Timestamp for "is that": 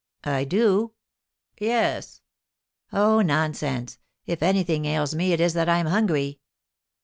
5.39-5.69